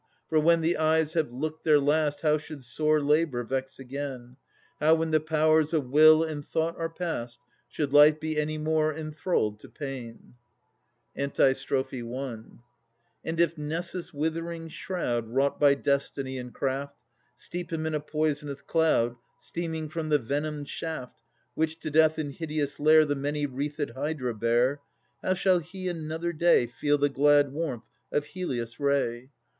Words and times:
For 0.29 0.39
when 0.39 0.61
the 0.61 0.77
eyes 0.77 1.13
have 1.13 1.31
looked 1.31 1.63
their 1.63 1.77
last 1.79 2.21
How 2.21 2.39
should 2.39 2.63
sore 2.63 2.99
labour 2.99 3.43
vex 3.43 3.77
again? 3.77 4.37
How, 4.79 4.95
when 4.95 5.11
the 5.11 5.19
powers 5.19 5.73
of 5.75 5.91
will 5.91 6.23
and 6.23 6.43
thought 6.43 6.75
are 6.79 6.89
past, 6.89 7.37
Should 7.69 7.93
life 7.93 8.19
be 8.19 8.35
any 8.39 8.57
more 8.57 8.91
enthralled 8.95 9.59
to 9.59 9.69
pain? 9.69 10.33
And 11.15 11.31
if 11.39 11.67
Nessus' 13.59 14.11
withering 14.11 14.69
shroud, 14.69 15.25
I 15.25 15.27
2 15.27 15.31
Wrought 15.33 15.59
by 15.59 15.75
destiny 15.75 16.39
and 16.39 16.51
craft, 16.51 17.03
Steep 17.35 17.71
him 17.71 17.85
in 17.85 17.93
a 17.93 17.99
poisonous 17.99 18.61
cloud. 18.63 19.17
Steaming 19.37 19.87
from 19.87 20.09
the 20.09 20.17
venomed 20.17 20.67
shaft, 20.67 21.21
Which 21.53 21.79
to 21.81 21.91
Death 21.91 22.17
in 22.17 22.31
hideous 22.31 22.79
lair 22.79 23.05
The 23.05 23.13
many 23.13 23.45
wreathed 23.45 23.91
Hydra 23.91 24.33
bare, 24.33 24.81
How 25.21 25.35
shall 25.35 25.59
he 25.59 25.87
another 25.87 26.33
day 26.33 26.65
Feel 26.65 26.97
the 26.97 27.07
glad 27.09 27.51
warmth 27.53 27.91
of 28.11 28.25
Helios' 28.25 28.79
ray? 28.79 29.29